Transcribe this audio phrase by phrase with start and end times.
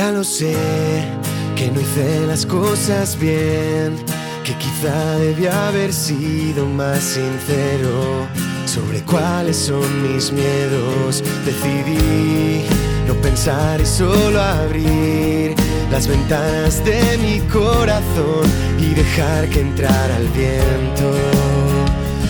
[0.00, 0.56] Ya lo sé,
[1.54, 3.96] que no hice las cosas bien,
[4.42, 8.26] que quizá debía haber sido más sincero
[8.64, 11.22] sobre cuáles son mis miedos.
[11.44, 12.64] Decidí
[13.06, 15.54] no pensar y solo abrir
[15.92, 21.12] las ventanas de mi corazón y dejar que entrara el viento.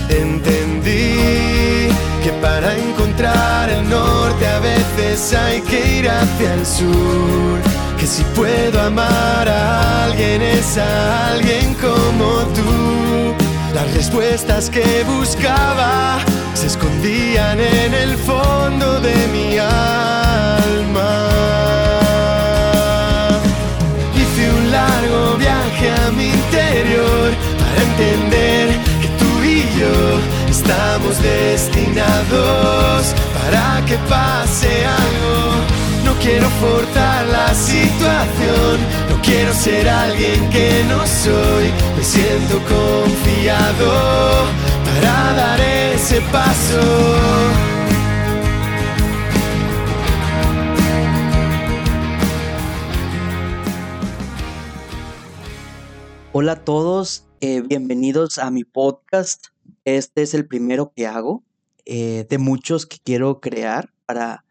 [0.09, 1.87] Entendí
[2.25, 2.77] que para
[3.21, 7.61] encontrar el norte a veces hay que ir hacia el sur.
[7.99, 13.35] Que si puedo amar a alguien es a alguien como tú.
[13.75, 16.19] Las respuestas que buscaba
[16.55, 19.59] se escondían en el fondo de mi
[31.11, 36.05] estamos destinados para que pase algo.
[36.05, 41.73] No quiero forzar la situación, no quiero ser alguien que no soy.
[41.97, 44.47] Me siento confiado
[44.85, 46.81] para dar ese paso.
[56.33, 59.50] Hola a todos, eh, bienvenidos a mi podcast.
[59.85, 61.45] Este es el primero que hago
[61.87, 64.45] eh, de muchos que quiero crear para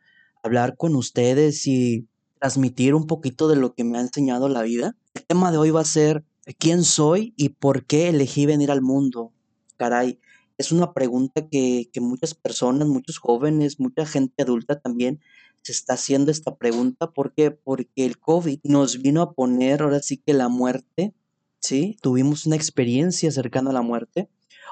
[0.44, 2.08] hablar con ustedes y
[2.40, 4.96] transmitir un poquito de lo que me ha enseñado la vida.
[5.14, 6.24] El tema de hoy va a ser
[6.58, 9.32] quién soy y por qué elegí venir al mundo.
[9.78, 10.20] Caray,
[10.58, 15.20] es una pregunta que, que muchas personas, muchos jóvenes, mucha gente adulta también
[15.62, 17.12] se está haciendo esta pregunta.
[17.12, 17.52] ¿Por qué?
[17.52, 21.14] Porque el COVID nos vino a poner ahora sí que la muerte,
[21.60, 21.98] ¿sí?
[22.02, 24.30] Tuvimos una experiencia cercana a la muerte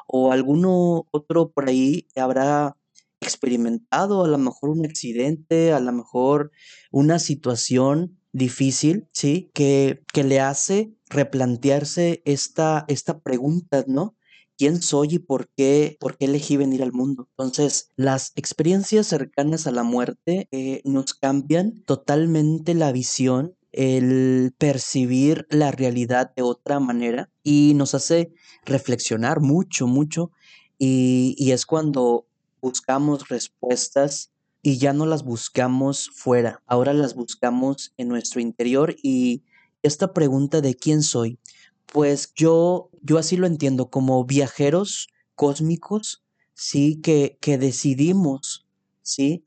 [0.07, 2.75] o alguno otro por ahí habrá
[3.19, 6.51] experimentado a lo mejor un accidente, a lo mejor
[6.91, 9.49] una situación difícil, ¿sí?
[9.53, 14.15] Que, que le hace replantearse esta, esta pregunta, ¿no?
[14.57, 17.27] ¿Quién soy y por qué, por qué elegí venir al mundo?
[17.31, 25.45] Entonces, las experiencias cercanas a la muerte eh, nos cambian totalmente la visión el percibir
[25.51, 28.33] la realidad de otra manera y nos hace
[28.65, 30.31] reflexionar mucho, mucho
[30.79, 32.25] y, y, es cuando
[32.59, 34.31] buscamos respuestas
[34.63, 39.43] y ya no las buscamos fuera, ahora las buscamos en nuestro interior y
[39.83, 41.37] esta pregunta de quién soy,
[41.85, 46.23] pues yo, yo así lo entiendo como viajeros cósmicos,
[46.55, 48.65] sí, que, que decidimos,
[49.03, 49.45] sí,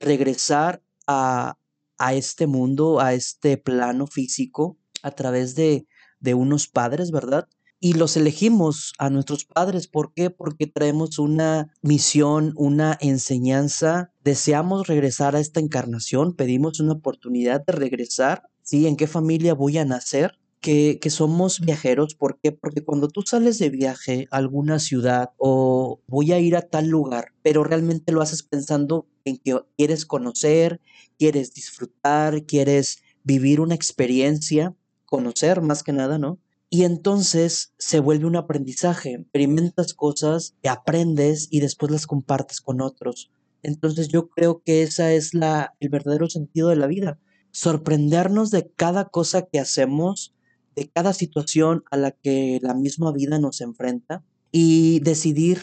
[0.00, 1.58] regresar a,
[1.98, 5.86] a este mundo, a este plano físico, a través de,
[6.20, 7.48] de unos padres, ¿verdad?
[7.80, 9.86] Y los elegimos a nuestros padres.
[9.86, 10.30] ¿Por qué?
[10.30, 14.12] Porque traemos una misión, una enseñanza.
[14.24, 18.42] Deseamos regresar a esta encarnación, pedimos una oportunidad de regresar.
[18.62, 18.86] ¿Sí?
[18.86, 20.38] ¿En qué familia voy a nacer?
[20.60, 22.14] Que, que, somos viajeros.
[22.14, 22.50] ¿Por qué?
[22.50, 26.88] Porque cuando tú sales de viaje a alguna ciudad o voy a ir a tal
[26.88, 30.80] lugar, pero realmente lo haces pensando en que quieres conocer,
[31.16, 34.74] quieres disfrutar, quieres vivir una experiencia,
[35.04, 36.38] conocer más que nada, ¿no?
[36.70, 43.30] Y entonces se vuelve un aprendizaje, experimentas cosas, aprendes y después las compartes con otros.
[43.62, 47.18] Entonces yo creo que esa es la, el verdadero sentido de la vida,
[47.50, 50.34] sorprendernos de cada cosa que hacemos,
[50.78, 55.60] de cada situación a la que la misma vida nos enfrenta y decidir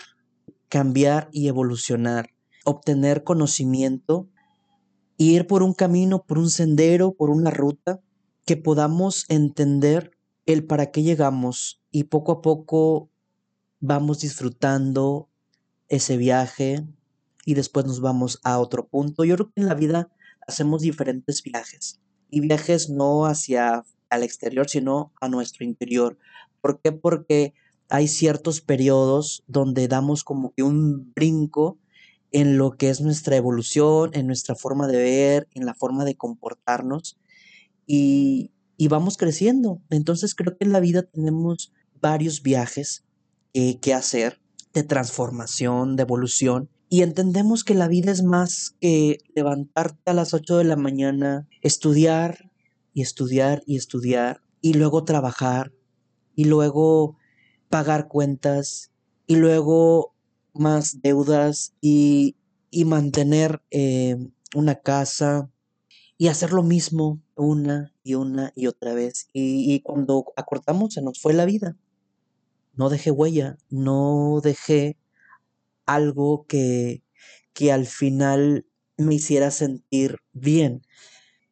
[0.67, 2.29] cambiar y evolucionar,
[2.65, 4.27] obtener conocimiento,
[5.17, 8.01] ir por un camino, por un sendero, por una ruta,
[8.45, 10.11] que podamos entender
[10.45, 13.09] el para qué llegamos y poco a poco
[13.79, 15.29] vamos disfrutando
[15.87, 16.85] ese viaje
[17.45, 19.23] y después nos vamos a otro punto.
[19.23, 20.09] Yo creo que en la vida
[20.45, 26.17] hacemos diferentes viajes y viajes no hacia al exterior, sino a nuestro interior.
[26.61, 26.91] ¿Por qué?
[26.91, 27.53] Porque
[27.89, 31.77] hay ciertos periodos donde damos como que un brinco
[32.31, 36.15] en lo que es nuestra evolución, en nuestra forma de ver, en la forma de
[36.15, 37.17] comportarnos
[37.85, 39.81] y, y vamos creciendo.
[39.89, 41.71] Entonces creo que en la vida tenemos
[42.01, 43.05] varios viajes
[43.81, 44.41] que hacer
[44.73, 46.69] de transformación, de evolución.
[46.89, 51.47] Y entendemos que la vida es más que levantarte a las 8 de la mañana,
[51.61, 52.51] estudiar
[52.95, 55.71] y estudiar y estudiar, y luego trabajar,
[56.33, 57.17] y luego
[57.69, 58.91] pagar cuentas,
[59.27, 60.15] y luego
[60.53, 62.37] más deudas, y,
[62.71, 64.15] y mantener eh,
[64.55, 65.51] una casa,
[66.17, 69.27] y hacer lo mismo una y una y otra vez.
[69.33, 71.75] Y, y, cuando acortamos se nos fue la vida.
[72.73, 74.97] No dejé huella, no dejé
[75.85, 77.03] algo que,
[77.53, 78.65] que al final
[78.97, 80.81] me hiciera sentir bien.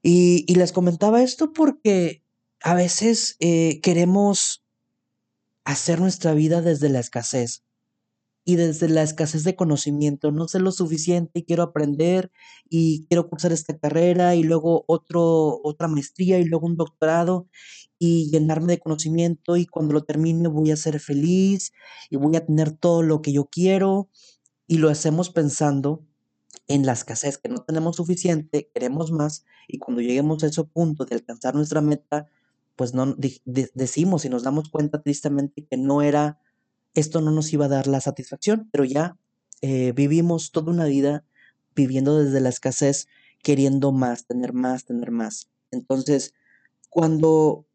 [0.04, 2.24] Y, les comentaba esto porque
[2.62, 4.64] a veces eh, queremos
[5.64, 7.64] hacer nuestra vida desde la escasez
[8.46, 10.32] y desde la escasez de conocimiento.
[10.32, 12.32] No sé lo suficiente y quiero aprender
[12.70, 17.48] y quiero cursar esta carrera y luego otro, otra maestría y luego un doctorado
[17.98, 21.72] y llenarme de conocimiento y cuando lo termine voy a ser feliz
[22.10, 24.10] y voy a tener todo lo que yo quiero
[24.68, 26.04] y lo hacemos pensando
[26.68, 31.06] en la escasez, que no tenemos suficiente, queremos más y cuando lleguemos a ese punto
[31.06, 32.28] de alcanzar nuestra meta,
[32.76, 33.16] pues no
[33.46, 36.40] decimos y nos damos cuenta tristemente que no era,
[36.94, 39.18] esto no nos iba a dar la satisfacción, pero ya
[39.62, 41.24] eh, vivimos toda una vida
[41.76, 43.08] viviendo desde la escasez,
[43.42, 45.50] queriendo más, tener más, tener más.
[45.72, 46.34] Entonces,
[46.90, 47.66] cuando,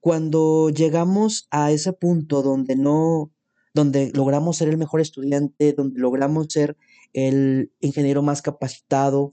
[0.00, 3.30] cuando llegamos a ese punto donde no,
[3.74, 6.76] donde logramos ser el mejor estudiante, donde logramos ser
[7.14, 9.30] el ingeniero más capacitado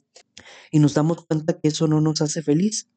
[0.71, 2.87] y nos damos cuenta que eso no nos hace feliz.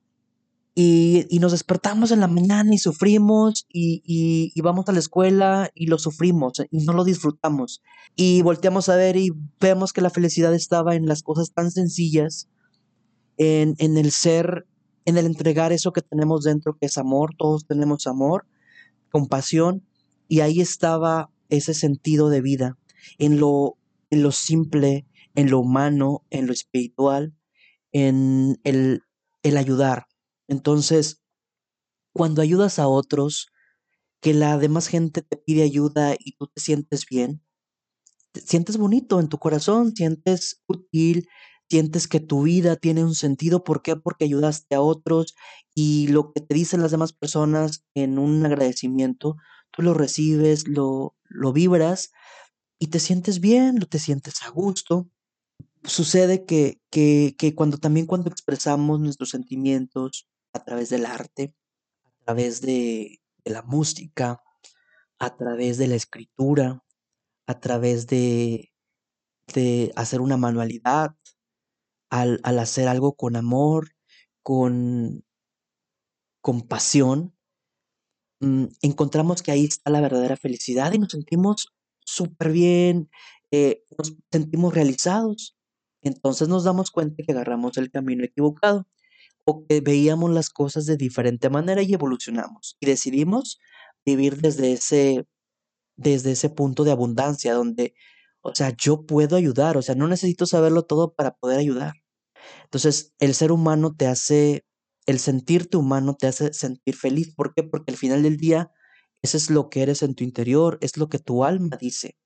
[0.77, 5.87] Y, nos despertamos en la mañana y sufrimos y, y, vamos a la escuela y
[5.87, 7.81] lo sufrimos y no lo disfrutamos.
[8.17, 12.49] Y volteamos a ver y vemos que la felicidad estaba en las cosas tan sencillas,
[13.37, 14.67] en, en el ser,
[15.05, 18.47] en el entregar eso que tenemos dentro, que es amor, todos tenemos amor,
[19.11, 19.87] compasión,
[20.29, 22.79] y ahí estaba ese sentido de vida,
[23.19, 23.77] en lo
[24.11, 27.35] en lo simple, en lo humano, en lo espiritual,
[27.93, 29.03] en el,
[29.43, 30.07] el ayudar.
[30.49, 31.23] Entonces,
[32.13, 33.49] cuando ayudas a otros,
[34.21, 37.43] que la demás gente te pide ayuda y tú te sientes bien,
[38.33, 41.29] te sientes bonito en tu corazón, sientes útil,
[41.69, 43.65] sientes que tu vida tiene un sentido.
[43.65, 43.97] ¿Por qué?
[43.97, 45.35] Porque ayudaste a otros
[45.75, 49.37] y lo que te dicen las demás personas en un agradecimiento,
[49.71, 52.11] tú lo recibes, lo, lo vibras
[52.79, 55.09] y te sientes bien, te sientes a gusto.
[55.85, 61.55] Sucede que, que, que cuando también cuando expresamos nuestros sentimientos a través del arte,
[62.05, 64.43] a través de, de la música,
[65.19, 66.83] a través de la escritura,
[67.47, 68.73] a través de,
[69.55, 71.15] de hacer una manualidad,
[72.11, 73.91] al, al, hacer algo con amor,
[74.43, 75.25] con,
[76.41, 77.35] con pasión,
[78.41, 81.74] mm, encontramos que ahí está la verdadera felicidad y nos sentimos
[82.05, 83.11] súper bien,
[83.51, 85.57] eh, nos sentimos realizados.
[86.03, 88.87] Entonces nos damos cuenta que agarramos el camino equivocado
[89.45, 93.59] o que veíamos las cosas de diferente manera y evolucionamos y decidimos
[94.05, 95.27] vivir desde ese,
[95.97, 97.95] desde ese punto de abundancia donde,
[98.43, 101.95] o sea, yo puedo ayudar, o sea, no necesito saberlo todo para poder ayudar.
[102.65, 104.67] Entonces, el ser humano te hace,
[105.07, 107.35] el sentirte humano te hace sentir feliz.
[107.35, 107.63] ¿Por qué?
[107.63, 108.71] Porque al final del día
[109.25, 112.19] eso es lo que eres en tu interior, es lo que tu alma dice.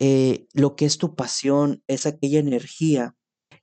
[0.00, 3.14] Eh, lo que es tu pasión es aquella energía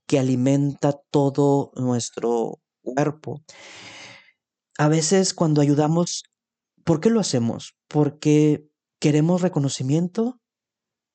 [0.06, 3.44] que alimenta todo nuestro cuerpo.
[4.78, 6.24] A veces cuando ayudamos,
[6.86, 7.76] ¿por qué lo hacemos?
[7.90, 8.70] Porque
[9.02, 10.40] queremos reconocimiento,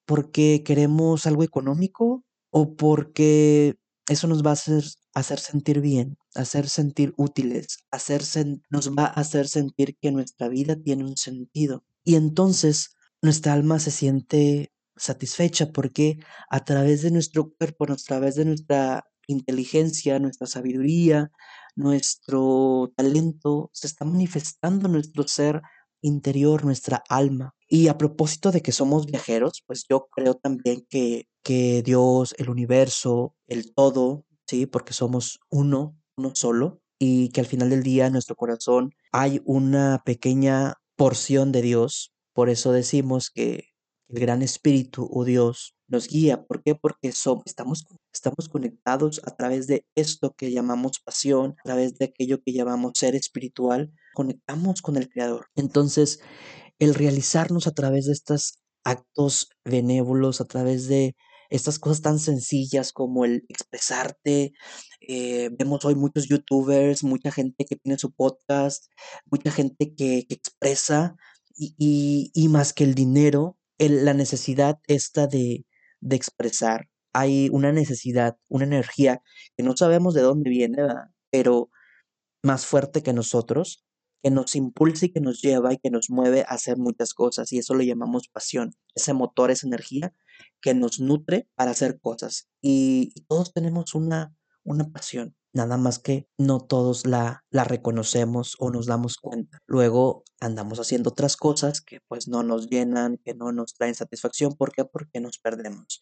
[0.05, 3.77] porque queremos algo económico o porque
[4.11, 8.23] eso nos va a hacer sentir bien, hacer sentir útiles, hacer
[8.71, 11.85] nos va a hacer sentir que nuestra vida tiene un sentido.
[12.05, 16.19] Y entonces nuestra alma se siente satisfecha porque
[16.51, 21.31] a través de nuestro cuerpo, a través de nuestra inteligencia, nuestra sabiduría,
[21.77, 25.63] nuestro talento, se está manifestando nuestro ser
[26.03, 27.55] interior, nuestra alma.
[27.69, 32.51] Y a propósito de que somos viajeros, pues yo creo también que, que Dios, el
[32.51, 34.67] universo, el todo, ¿sí?
[34.67, 39.41] Porque somos uno, uno solo, y que al final del día en nuestro corazón hay
[39.45, 42.15] una pequeña porción de Dios.
[42.33, 43.65] Por eso decimos que
[44.09, 46.45] el gran espíritu o Dios nos guía.
[46.45, 46.75] ¿Por qué?
[46.75, 52.07] Porque somos, estamos, estamos conectados a través de esto que llamamos pasión, a través de
[52.07, 55.47] aquello que llamamos ser espiritual, conectamos con el Creador.
[55.57, 56.21] Entonces,
[56.79, 61.15] el realizarnos a través de estos actos benévolos, a través de
[61.53, 64.53] estas cosas tan sencillas como el expresarte.
[65.01, 68.87] Eh, vemos hoy muchos youtubers, mucha gente que tiene su podcast,
[69.31, 71.15] mucha gente que, expresa
[71.57, 75.67] y, y, más que el dinero, la necesidad esta de,
[76.01, 76.89] de expresar.
[77.13, 79.23] Hay una necesidad, una energía
[79.57, 80.79] que no sabemos de dónde viene,
[81.31, 81.69] pero
[82.43, 83.85] más fuerte que nosotros,
[84.23, 87.53] que nos impulsa y que nos lleva y que nos mueve a hacer muchas cosas.
[87.53, 88.75] Y eso lo llamamos pasión.
[88.95, 90.15] Ese motor, esa energía
[90.61, 92.49] que nos nutre para hacer cosas.
[92.61, 95.35] Y, todos tenemos una, una pasión.
[95.55, 99.59] Nada más que no todos la, la reconocemos o nos damos cuenta.
[99.67, 104.55] Luego andamos haciendo otras cosas que pues no nos llenan, que no nos traen satisfacción.
[104.55, 104.85] ¿Por qué?
[104.85, 106.01] Porque nos perdemos.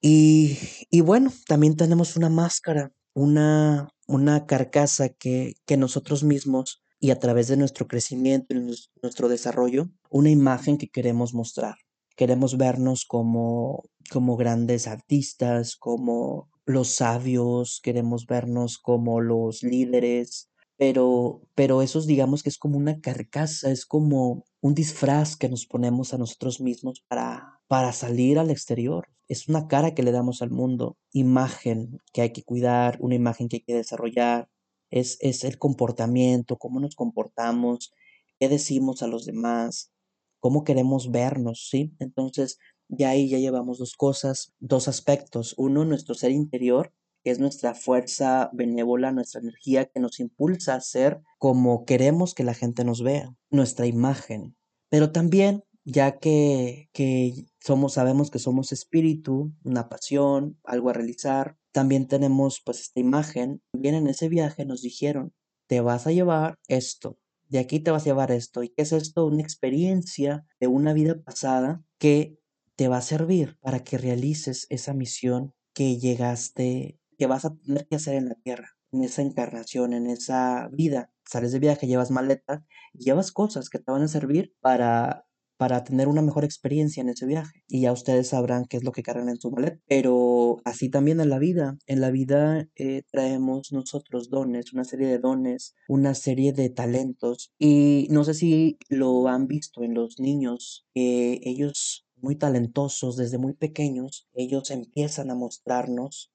[0.00, 0.58] Y,
[0.90, 7.18] y bueno, también tenemos una máscara, una, una carcasa que, que nosotros mismos y a
[7.18, 8.60] través de nuestro crecimiento y
[9.02, 11.74] nuestro desarrollo, una imagen que queremos mostrar.
[12.16, 21.42] Queremos vernos como, como grandes artistas, como los sabios, queremos vernos como los líderes, pero,
[21.56, 26.14] pero eso digamos que es como una carcasa, es como un disfraz que nos ponemos
[26.14, 29.08] a nosotros mismos para, para salir al exterior.
[29.26, 33.48] Es una cara que le damos al mundo, imagen que hay que cuidar, una imagen
[33.48, 34.48] que hay que desarrollar,
[34.92, 37.92] es, es el comportamiento, cómo nos comportamos,
[38.38, 39.90] qué decimos a los demás,
[40.38, 41.94] cómo queremos vernos, ¿sí?
[41.98, 42.58] Entonces,
[42.88, 45.54] ya ahí ya llevamos dos cosas, dos aspectos.
[45.56, 46.92] Uno, nuestro ser interior,
[47.24, 52.44] que es nuestra fuerza benévola, nuestra energía que nos impulsa a ser como queremos que
[52.44, 54.56] la gente nos vea, nuestra imagen.
[54.90, 61.56] Pero también, ya que, que somos, sabemos que somos espíritu, una pasión, algo a realizar,
[61.72, 63.62] también tenemos pues esta imagen.
[63.72, 65.32] Bien en ese viaje nos dijeron,
[65.66, 68.62] te vas a llevar esto, de aquí te vas a llevar esto.
[68.62, 69.26] ¿Y qué es esto?
[69.26, 72.38] Una experiencia de una vida pasada que
[72.76, 77.86] te va a servir para que realices esa misión que llegaste, que vas a tener
[77.86, 81.12] que hacer en la tierra, en esa encarnación, en esa vida.
[81.26, 82.62] Sales de viaje, llevas maletas,
[82.94, 85.26] llevas cosas que te van a servir para
[85.62, 87.62] para tener una mejor experiencia en ese viaje.
[87.68, 89.78] Y ya ustedes sabrán qué es lo que cargan en su maleta.
[89.86, 91.78] Pero así también en la vida.
[91.86, 97.52] En la vida eh, traemos nosotros dones, una serie de dones, una serie de talentos.
[97.60, 103.52] Y no sé si lo han visto en los niños, ellos muy talentosos desde muy
[103.54, 106.32] pequeños, ellos empiezan a mostrarnos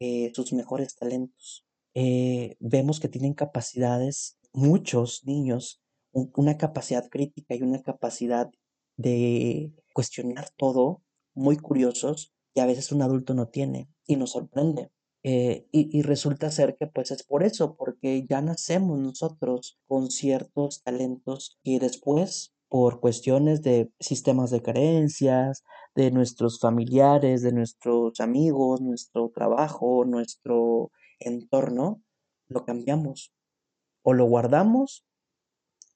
[0.00, 1.64] eh, sus mejores talentos.
[1.94, 5.80] Eh, vemos que tienen capacidades, muchos niños,
[6.12, 8.50] una capacidad crítica y una capacidad
[8.96, 11.02] de cuestionar todo,
[11.34, 14.90] muy curiosos, y a veces un adulto no tiene, y nos sorprende.
[15.22, 20.10] Eh, y, y, resulta ser que pues es por eso, porque ya nacemos nosotros con
[20.10, 28.20] ciertos talentos y después por cuestiones de sistemas de creencias, de nuestros familiares, de nuestros
[28.20, 32.02] amigos, nuestro trabajo, nuestro entorno,
[32.48, 33.32] lo cambiamos
[34.02, 35.04] o lo guardamos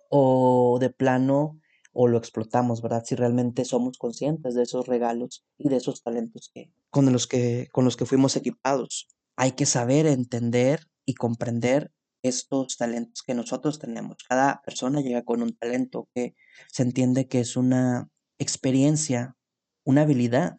[0.09, 1.61] o de plano
[2.03, 3.05] o lo explotamos, ¿verdad?
[3.05, 7.69] Si realmente somos conscientes de esos regalos y de esos talentos que, con, los que,
[7.73, 9.09] con los que fuimos equipados.
[9.37, 11.93] Hay que saber entender y comprender
[12.23, 14.17] estos talentos que nosotros tenemos.
[14.27, 16.35] Cada persona llega con un talento que
[16.73, 19.37] se entiende que es una experiencia,
[19.85, 20.57] una habilidad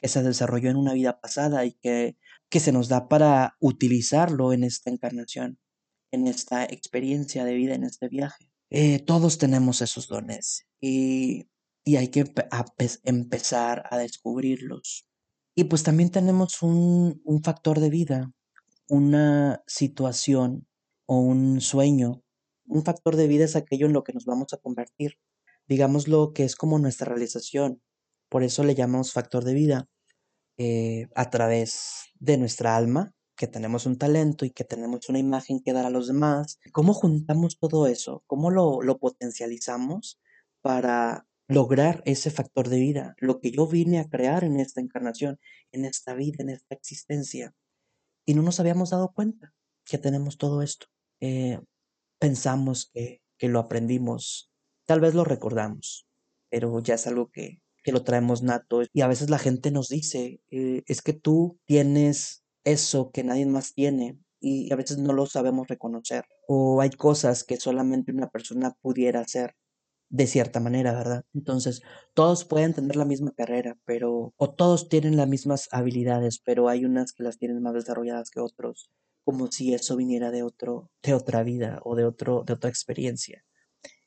[0.00, 2.16] que se desarrolló en una vida pasada y que,
[2.48, 5.58] que se nos da para utilizarlo en esta encarnación,
[6.12, 8.52] en esta experiencia de vida, en este viaje.
[8.70, 11.48] Eh, todos tenemos esos dones y,
[11.84, 12.24] y hay que
[13.04, 15.08] empezar a descubrirlos.
[15.54, 18.32] Y pues también tenemos un, un factor de vida,
[18.88, 20.66] una situación
[21.06, 22.22] o un sueño.
[22.66, 25.18] Un factor de vida es aquello en lo que nos vamos a convertir.
[25.68, 27.80] Digámoslo que es como nuestra realización.
[28.28, 29.88] Por eso le llamamos factor de vida.
[30.58, 35.60] Eh, a través de nuestra alma, que tenemos un talento y que tenemos una imagen
[35.60, 36.58] que dar a los demás.
[36.72, 38.24] ¿Cómo juntamos todo eso?
[38.26, 40.20] ¿Cómo lo, lo potencializamos
[40.62, 43.14] para lograr ese factor de vida?
[43.18, 45.38] Lo que yo vine a crear en esta encarnación,
[45.70, 47.54] en esta vida, en esta existencia.
[48.24, 50.86] Y no nos habíamos dado cuenta que tenemos todo esto.
[51.20, 51.60] Eh,
[52.18, 54.50] pensamos que, que lo aprendimos,
[54.86, 56.08] tal vez lo recordamos,
[56.50, 58.82] pero ya es algo que, que lo traemos nato.
[58.92, 63.46] Y a veces la gente nos dice, eh, es que tú tienes eso que nadie
[63.46, 66.24] más tiene y a veces no lo sabemos reconocer.
[66.48, 69.54] O hay cosas que solamente una persona pudiera hacer
[70.08, 71.24] de cierta manera, ¿verdad?
[71.32, 71.82] Entonces,
[72.12, 76.84] todos pueden tener la misma carrera, pero, o todos tienen las mismas habilidades, pero hay
[76.84, 78.90] unas que las tienen más desarrolladas que otros,
[79.24, 83.44] como si eso viniera de otro, de otra vida o de otro, de otra experiencia.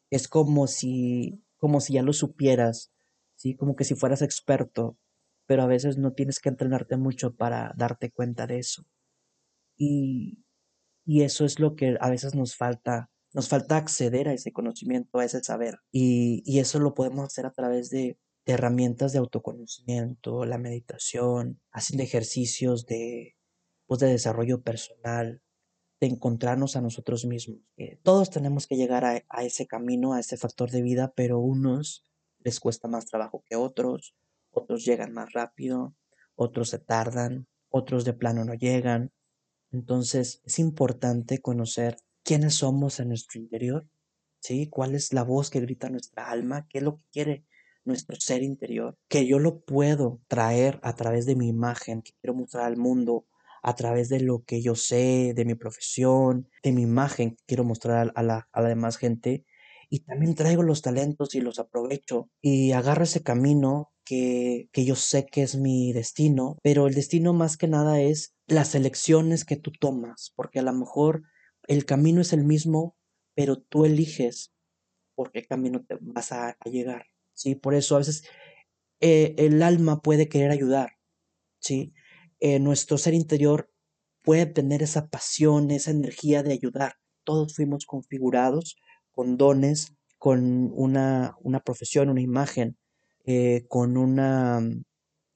[0.09, 2.91] Es como si, como si ya lo supieras,
[3.35, 3.55] ¿sí?
[3.55, 4.97] Como que si fueras experto
[5.49, 8.85] pero a veces no tienes que entrenarte mucho para darte cuenta de eso.
[9.75, 10.45] Y,
[11.03, 15.17] y eso es lo que a veces nos falta, nos falta acceder a ese conocimiento,
[15.17, 15.79] a ese saber.
[15.91, 22.03] Y, y eso lo podemos hacer a través de, herramientas de autoconocimiento, la meditación, haciendo
[22.03, 23.35] ejercicios de,
[23.87, 25.41] pues, de desarrollo personal,
[25.99, 27.57] de encontrarnos a nosotros mismos.
[28.03, 32.05] todos tenemos que llegar a, a, ese camino, a ese factor de vida, pero unos
[32.37, 34.15] les cuesta más trabajo que otros,
[34.51, 35.95] otros llegan más rápido,
[36.35, 39.11] otros se tardan, otros de plano no llegan.
[39.71, 43.87] Entonces es importante conocer quiénes somos en nuestro interior,
[44.39, 44.67] ¿sí?
[44.69, 46.67] ¿Cuál es la voz que grita nuestra alma?
[46.69, 47.45] ¿Qué es lo que quiere
[47.85, 48.97] nuestro ser interior?
[49.07, 53.25] Que yo lo puedo traer a través de mi imagen que quiero mostrar al mundo,
[53.61, 57.63] a través de lo que yo sé, de mi profesión, de mi imagen que quiero
[57.63, 59.45] mostrar a la, a la demás gente.
[59.89, 64.95] Y también traigo los talentos y los aprovecho y agarro ese camino que, que yo
[64.95, 69.55] sé que es mi destino, pero el destino más que nada es las elecciones que
[69.55, 71.23] tú tomas, porque a lo mejor
[71.67, 72.95] el camino es el mismo,
[73.35, 74.51] pero tú eliges
[75.15, 77.55] por qué camino te vas a, llegar, ¿sí?
[77.55, 78.23] Por eso a veces
[79.01, 80.91] eh, el alma puede querer ayudar,
[81.59, 81.93] ¿sí?
[82.39, 83.69] Eh, nuestro ser interior
[84.23, 86.93] puede tener esa pasión, esa energía de ayudar.
[87.25, 88.77] Todos fuimos configurados
[89.19, 92.77] con dones, con una, una profesión, una imagen,
[93.25, 94.61] eh, con una,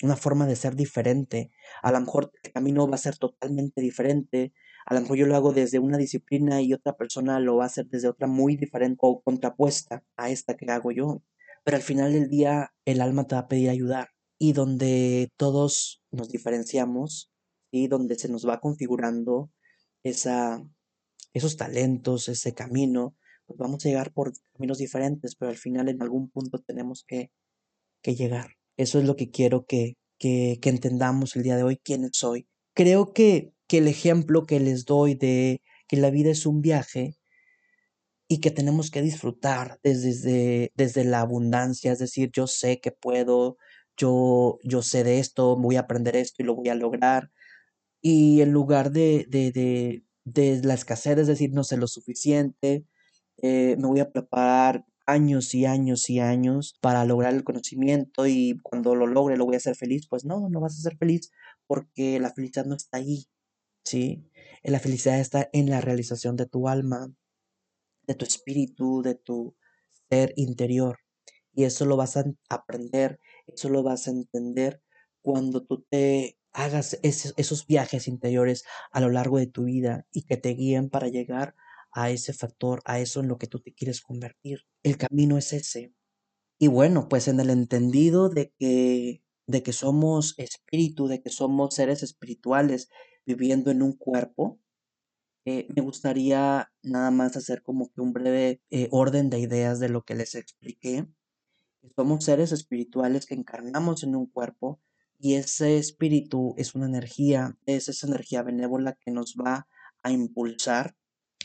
[0.02, 1.52] una forma de ser diferente.
[1.82, 4.54] A lo mejor el camino va a ser totalmente diferente.
[4.86, 7.68] A lo mejor yo lo hago desde una disciplina y otra persona lo va a
[7.68, 11.22] hacer desde otra muy diferente o contrapuesta a esta que hago yo.
[11.66, 16.02] Pero al final del día el alma te va a pedir ayudar y donde todos
[16.10, 17.34] nos diferenciamos
[17.70, 19.52] y donde se nos va configurando
[20.04, 20.64] esa,
[21.34, 26.02] esos talentos, ese camino, pues vamos a llegar por caminos diferentes, pero al final en
[26.02, 27.32] algún punto tenemos que,
[28.02, 28.56] que llegar.
[28.78, 32.48] Eso es lo que quiero que, que, que entendamos el día de hoy, quién soy.
[32.74, 37.18] Creo que, que el ejemplo que les doy de que la vida es un viaje
[38.28, 43.58] y que tenemos que disfrutar desde, desde la abundancia, es decir, yo sé que puedo,
[43.98, 47.32] yo, yo sé de esto, voy a aprender esto y lo voy a lograr.
[48.02, 52.86] Y en lugar de, de, de, de la escasez, es decir, no sé lo suficiente,
[53.44, 58.58] eh, me voy a preparar años y años y años para lograr el conocimiento y
[58.64, 61.30] cuando lo logre lo voy a hacer feliz, pues no, no vas a ser feliz
[61.68, 63.26] porque la felicidad no está ahí,
[63.84, 64.32] ¿sí?
[64.64, 67.14] La felicidad está en la realización de tu alma,
[68.08, 69.58] de tu espíritu, de tu
[70.10, 71.00] ser interior.
[71.54, 74.82] Y eso lo vas a aprender, eso lo vas a entender
[75.22, 80.38] cuando tú te hagas esos, viajes interiores a lo largo de tu vida y que
[80.38, 81.56] te guíen para llegar
[81.94, 84.62] a ese factor, a eso en lo que tú te quieres convertir.
[84.84, 85.94] El camino es ese.
[86.60, 91.76] Y bueno, pues en el entendido de que, de que somos espíritu, de que somos
[91.76, 92.90] seres espirituales
[93.26, 94.60] viviendo en un cuerpo,
[95.46, 99.90] eh, me gustaría nada más hacer como que un breve eh, orden de ideas de
[99.90, 101.06] lo que les expliqué.
[101.96, 104.80] Somos seres espirituales que encarnamos en un cuerpo
[105.20, 109.68] y ese espíritu es una energía, es esa energía benévola que nos va
[110.02, 110.96] a impulsar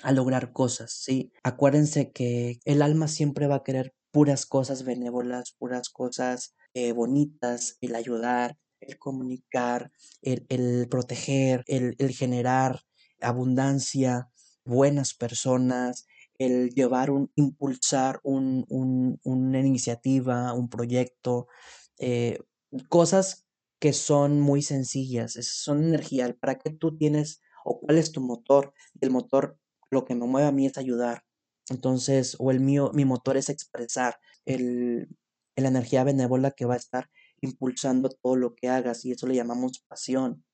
[0.02, 1.32] a lograr cosas, ¿sí?
[1.42, 7.76] Acuérdense que el alma siempre va a querer puras cosas benévolas, puras cosas eh, bonitas,
[7.80, 9.90] el ayudar, el comunicar,
[10.22, 12.80] el, proteger, el, generar
[13.20, 14.30] abundancia,
[14.64, 16.06] buenas personas,
[16.38, 21.48] el llevar un, impulsar un, una iniciativa, un proyecto,
[21.98, 22.38] eh,
[22.88, 23.46] cosas
[23.80, 26.34] que son muy sencillas, son energía.
[26.40, 28.72] ¿Para qué tú tienes o cuál es tu motor?
[29.00, 29.58] El motor
[29.90, 31.24] lo que me mueve a mí es ayudar.
[31.70, 35.08] Entonces, o el mío, mi motor es expresar el,
[35.56, 39.34] la energía benévola que va a estar impulsando todo lo que hagas y eso le
[39.34, 40.44] llamamos pasión.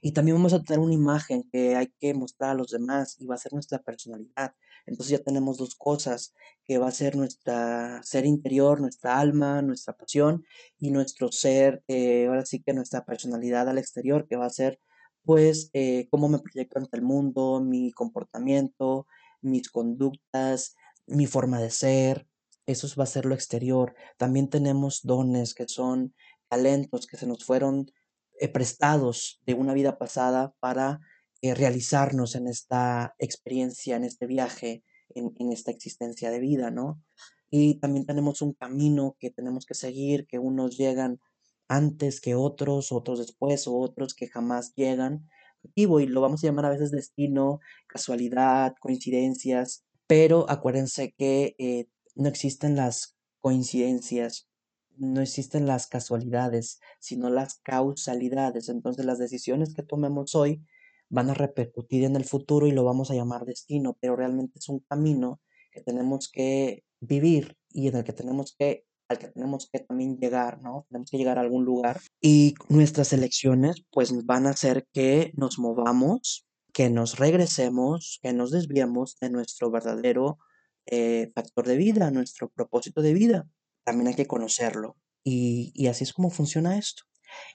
[0.00, 3.26] Y también vamos a tener una imagen que hay que mostrar a los demás y
[3.26, 4.54] va a ser nuestra personalidad.
[4.86, 9.94] Entonces ya tenemos dos cosas, que va a ser nuestra ser interior, nuestra alma, nuestra
[9.94, 10.44] pasión
[10.78, 14.80] y nuestro ser, eh, ahora sí que nuestra personalidad al exterior, que va a ser
[15.28, 19.06] pues eh, cómo me proyecto ante el mundo, mi comportamiento,
[19.42, 20.74] mis conductas,
[21.06, 22.26] mi forma de ser,
[22.64, 23.94] eso va a ser lo exterior.
[24.16, 26.14] También tenemos dones que son
[26.48, 27.92] talentos que se nos fueron
[28.40, 31.00] eh, prestados de una vida pasada para
[31.42, 34.82] eh, realizarnos en esta experiencia, en este viaje,
[35.14, 37.02] en, en esta existencia de vida, ¿no?
[37.50, 41.20] Y también tenemos un camino que tenemos que seguir, que unos llegan
[41.68, 45.28] antes que otros, otros después, o otros que jamás llegan.
[45.74, 52.28] Y lo vamos a llamar a veces destino, casualidad, coincidencias, pero acuérdense que eh, no
[52.28, 54.48] existen las coincidencias,
[54.96, 58.68] no existen las casualidades, sino las causalidades.
[58.68, 60.64] Entonces las decisiones que tomemos hoy
[61.10, 64.68] van a repercutir en el futuro y lo vamos a llamar destino, pero realmente es
[64.68, 69.68] un camino que tenemos que vivir y en el que tenemos que al que tenemos
[69.72, 70.86] que también llegar, ¿no?
[70.88, 75.58] Tenemos que llegar a algún lugar y nuestras elecciones pues van a hacer que nos
[75.58, 80.38] movamos, que nos regresemos, que nos desviamos de nuestro verdadero
[80.86, 83.48] eh, factor de vida, nuestro propósito de vida.
[83.84, 87.04] También hay que conocerlo y, y así es como funciona esto.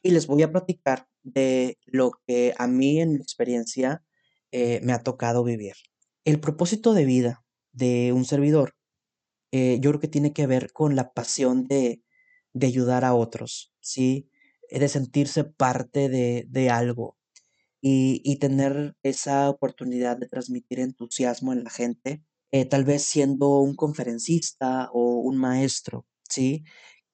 [0.01, 4.03] Y les voy a platicar de lo que a mí en mi experiencia
[4.51, 5.73] eh, me ha tocado vivir.
[6.25, 8.75] El propósito de vida de un servidor
[9.55, 12.01] eh, yo creo que tiene que ver con la pasión de,
[12.53, 14.29] de ayudar a otros, ¿sí?
[14.69, 17.17] De sentirse parte de, de algo.
[17.81, 23.75] y, tener esa oportunidad de transmitir entusiasmo en la gente, eh, tal vez siendo un
[23.75, 26.63] conferencista o un maestro, ¿sí?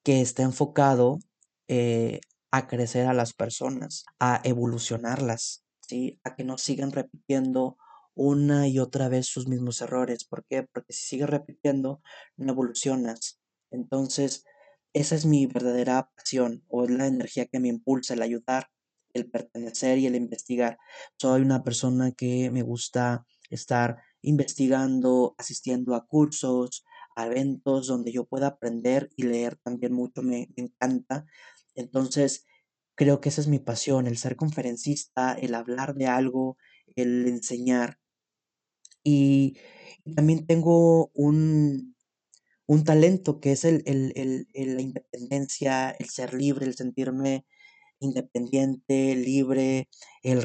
[0.04, 1.20] Que esté enfocado
[1.68, 2.22] eh,
[2.52, 6.20] a crecer a las personas, a evolucionarlas, ¿sí?
[6.24, 7.78] A que no sigan repitiendo
[8.20, 10.26] una y otra vez sus mismos errores.
[10.26, 10.64] ¿Por qué?
[10.64, 12.02] Porque si sigues repitiendo,
[12.36, 13.40] no evolucionas.
[13.72, 14.44] Entonces,
[14.94, 18.68] esa es mi verdadera pasión o es la energía que me impulsa el ayudar,
[19.14, 20.78] el pertenecer y el investigar.
[21.18, 26.84] Soy una persona que me gusta estar investigando, asistiendo a cursos,
[27.16, 31.26] a eventos donde yo pueda aprender y leer también mucho, me, me encanta.
[31.74, 32.46] Entonces,
[32.96, 36.58] creo que esa es mi pasión, el ser conferencista, el hablar de algo,
[36.96, 37.99] el enseñar.
[40.06, 41.96] Y también tengo un,
[42.68, 47.46] un talento que es el, el, el, la independencia, el ser libre, el sentirme
[48.00, 49.90] independiente, libre,
[50.24, 50.44] el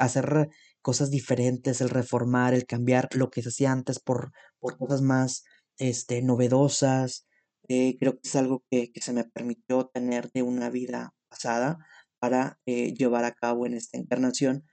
[0.00, 0.48] hacer
[0.82, 5.44] cosas diferentes, el reformar, el cambiar lo que se hacía antes por, por cosas más
[5.78, 7.26] este, novedosas.
[7.68, 11.78] Eh, creo que es algo que, que, se me permitió tener de una vida pasada
[12.18, 14.64] para eh, llevar a cabo en esta encarnación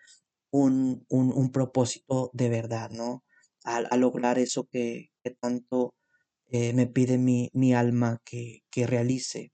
[0.51, 3.23] un, un, un propósito de verdad, ¿no?
[3.63, 5.95] A, a lograr eso que, que tanto
[6.51, 9.53] eh, me pide mi, mi alma que, que realice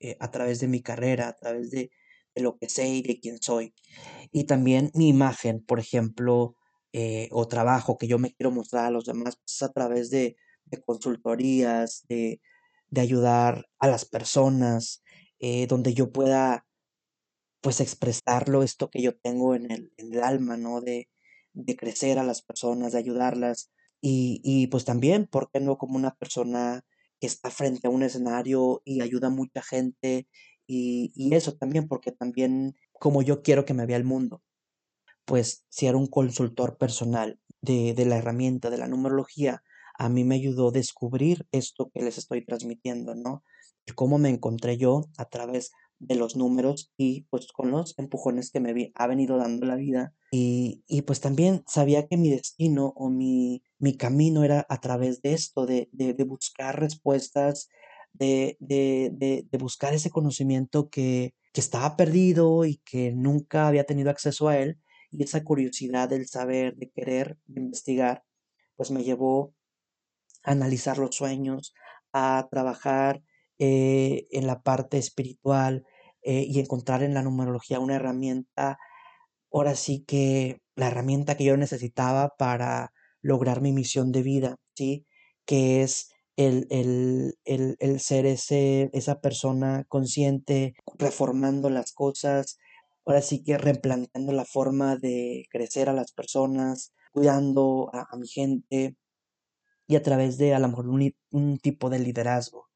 [0.00, 1.90] eh, a través de mi carrera, a través de,
[2.34, 3.74] de, lo que sé y de quién soy.
[4.32, 6.56] Y también mi imagen, por ejemplo,
[6.92, 10.36] eh, o trabajo que yo me quiero mostrar a los demás, pues a través de,
[10.66, 12.40] de consultorías, de,
[12.90, 15.02] de, ayudar a las personas,
[15.68, 16.66] donde yo pueda
[17.62, 20.80] pues expresarlo, esto que yo tengo en el, el alma, ¿no?
[20.80, 21.08] De,
[21.54, 23.70] de crecer a las personas, de ayudarlas.
[24.02, 26.84] Y, y pues también, ¿por qué no como una persona
[27.20, 30.28] que está frente a un escenario y ayuda a mucha gente?
[30.66, 34.42] Y, y eso también, porque también como yo quiero que me vea el mundo,
[35.24, 39.62] pues si era un consultor personal de, de la herramienta de la numerología,
[39.98, 43.44] a mí me ayudó a descubrir esto que les estoy transmitiendo, ¿no?
[43.86, 45.72] Y cómo me encontré yo a través
[46.02, 50.14] de los números y pues con los empujones que me ha venido dando la vida.
[50.32, 55.22] Y, y pues también sabía que mi destino o mi, mi camino era a través
[55.22, 57.68] de esto, de, de, buscar respuestas,
[58.12, 59.10] de, de,
[59.48, 64.58] de, buscar ese conocimiento que, que estaba perdido y que nunca había tenido acceso a
[64.58, 64.78] él.
[65.12, 68.24] Y esa curiosidad del saber, de querer, de investigar,
[68.76, 69.54] pues me llevó
[70.42, 71.74] a analizar los sueños,
[72.12, 73.22] a trabajar
[73.58, 75.86] eh, en la parte espiritual,
[76.22, 78.78] eh, y encontrar en la numerología una herramienta,
[79.52, 85.06] ahora sí que la herramienta que yo necesitaba para lograr mi misión de vida, ¿sí?
[85.46, 92.58] Que es el, el, el, el ser ese, esa persona consciente, reformando las cosas,
[93.04, 98.28] ahora sí que replanteando la forma de crecer a las personas, cuidando a, a mi
[98.28, 98.96] gente
[99.86, 102.68] y a través de a lo mejor un, un tipo de liderazgo.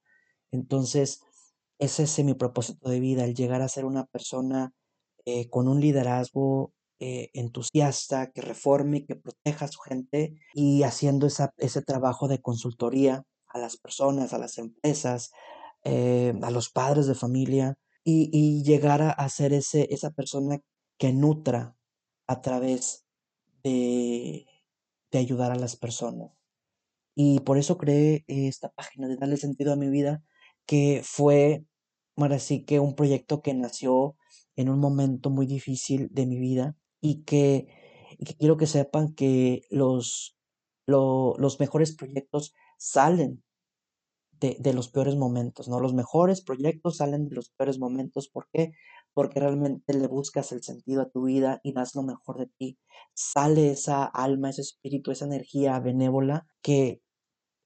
[0.50, 1.22] Entonces,
[1.78, 4.72] ese es mi propósito de vida, el llegar a ser una persona
[5.24, 11.26] eh, con un liderazgo eh, entusiasta, que reforme, que proteja a su gente y haciendo
[11.26, 15.30] esa, ese trabajo de consultoría a las personas, a las empresas,
[15.84, 20.60] eh, a los padres de familia y, y llegar a, ser ese, esa persona
[20.98, 21.76] que nutra
[22.26, 23.04] a través
[23.62, 24.46] de,
[25.10, 26.30] de ayudar a las personas.
[27.14, 30.22] Y por eso creé esta página de darle sentido a mi vida
[30.66, 31.64] que fue,
[32.16, 34.16] ahora sí que un proyecto que nació
[34.56, 37.68] en un momento muy difícil de mi vida y que,
[38.38, 40.36] quiero que sepan que los,
[40.86, 43.44] lo, los mejores proyectos salen
[44.32, 45.80] de, de, los peores momentos, ¿no?
[45.80, 48.28] Los mejores proyectos salen de los peores momentos.
[48.28, 48.72] ¿Por qué?
[49.14, 52.78] Porque realmente le buscas el sentido a tu vida y das lo mejor de ti.
[53.14, 57.00] Sale esa alma, ese espíritu, esa energía benévola que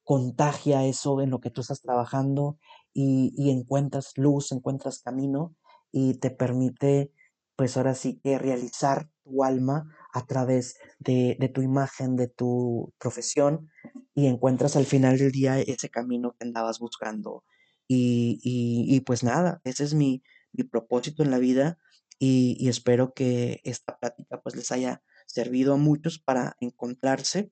[0.04, 2.58] contagia eso en lo que tú estás trabajando
[2.92, 5.54] y, y encuentras luz, encuentras camino
[5.92, 7.12] y te permite,
[7.56, 12.92] pues ahora sí que realizar tu alma a través de, de, tu imagen, de tu
[12.98, 13.70] profesión
[14.14, 17.44] y encuentras al final del día ese camino que andabas buscando.
[17.88, 20.22] Y, y, pues nada, ese es mi,
[20.52, 21.78] mi propósito en la vida
[22.20, 27.50] y, y, espero que esta plática pues les haya servido a muchos para encontrarse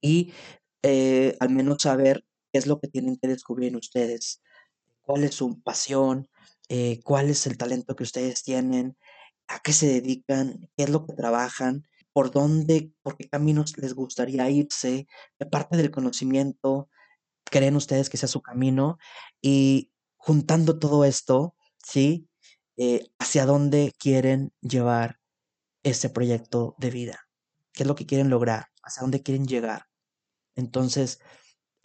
[0.00, 0.32] y
[0.82, 2.24] eh, al menos saber
[2.56, 4.40] qué es lo que tienen que descubrir ustedes,
[5.02, 6.26] cuál es su pasión,
[6.70, 8.96] eh, cuál es el talento que ustedes tienen,
[9.46, 13.92] a qué se dedican, qué es lo que trabajan, por dónde, por qué caminos les
[13.92, 15.06] gustaría irse,
[15.38, 16.88] qué parte del conocimiento
[17.44, 18.96] creen ustedes que sea su camino
[19.42, 22.26] y juntando todo esto, ¿sí?
[22.78, 25.20] Eh, hacia dónde quieren llevar
[25.82, 27.28] ese proyecto de vida,
[27.74, 29.88] qué es lo que quieren lograr, hacia dónde quieren llegar.
[30.54, 31.20] Entonces,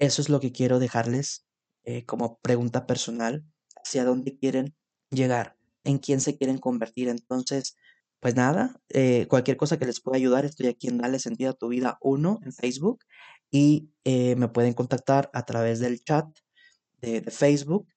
[0.02, 1.46] eso es lo que quiero dejarles
[1.84, 4.76] eh, como pregunta personal, hacia dónde quieren
[5.12, 7.08] llegar, en quién se quieren convertir.
[7.08, 7.78] Entonces,
[8.20, 11.54] pues nada, eh, cualquier cosa que les pueda ayudar, estoy aquí en Dale Sentido a
[11.54, 13.04] tu Vida 1 en Facebook
[13.52, 16.26] y eh, me pueden contactar a través del chat
[17.00, 17.88] de, de, Facebook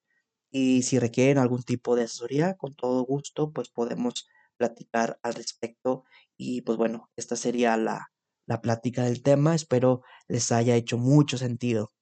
[0.51, 6.03] y si requieren algún tipo de asesoría, con todo gusto, pues podemos platicar al respecto
[6.37, 8.11] y pues bueno, esta sería la,
[8.45, 11.94] la plática del tema, espero les haya hecho mucho sentido.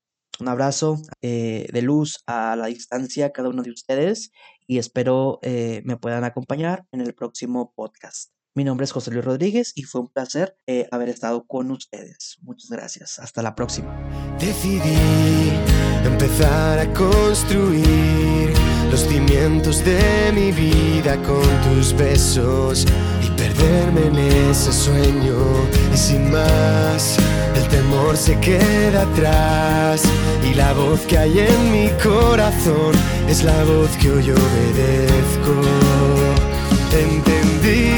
[0.43, 4.33] Un abrazo eh, de luz a la distancia cada uno de ustedes
[4.67, 8.33] y espero eh, me puedan acompañar en el próximo podcast.
[8.53, 12.39] Mi nombre es José Luis Rodríguez y fue un placer eh, haber estado con ustedes.
[12.41, 13.19] Muchas gracias.
[13.19, 13.97] Hasta la próxima.
[14.37, 15.53] Decidí
[16.03, 18.51] empezar a construir
[18.91, 22.85] los cimientos de mi vida con tus besos
[23.25, 25.37] y perderme en ese sueño
[25.93, 27.17] y sin más
[27.55, 30.03] el temor se queda atrás
[30.43, 32.93] y la voz que hay en mi corazón
[33.27, 35.53] es la voz que hoy obedezco.
[36.91, 37.91] Entendí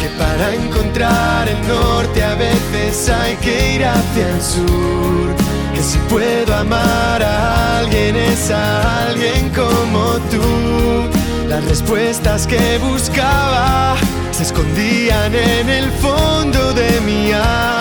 [0.00, 5.34] que para encontrar el norte a veces hay que ir hacia el sur.
[5.74, 11.48] Que si puedo amar a alguien es a alguien como tú.
[11.48, 13.96] Las respuestas que buscaba
[14.30, 17.79] se escondían en el fondo de mi alma.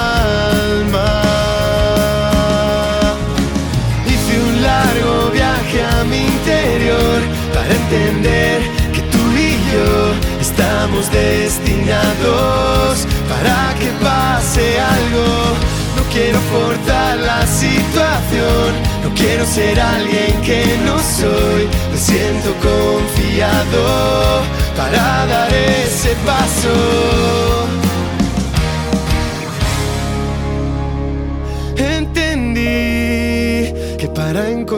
[8.21, 15.55] Que tú y yo estamos destinados para que pase algo.
[15.95, 18.69] No quiero forzar la situación,
[19.03, 21.67] no quiero ser alguien que no soy.
[21.91, 24.43] Me siento confiado
[24.75, 27.88] para dar ese paso.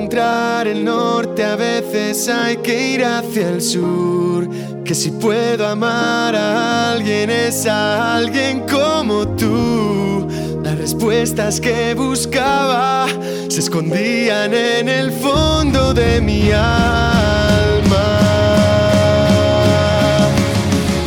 [0.02, 4.50] Encontrar el norte a veces hay que ir hacia el sur.
[4.84, 10.28] Que si puedo amar a alguien es a alguien como tú.
[10.64, 13.06] Las respuestas que buscaba
[13.48, 18.08] se escondían en el fondo de mi alma.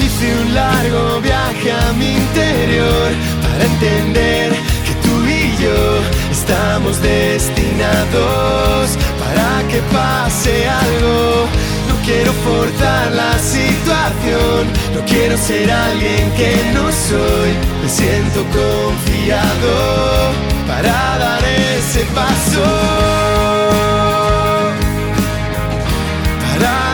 [0.04, 3.10] Hice un largo viaje a mi interior
[3.42, 4.52] para entender
[4.86, 5.93] que tú y yo
[6.44, 11.46] estamos destinados para que pase algo.
[11.88, 14.60] No quiero forzar la situación,
[14.94, 17.50] no quiero ser alguien que no soy.
[17.82, 20.32] Me siento confiado
[20.66, 22.64] para dar ese paso.
[26.44, 26.93] Para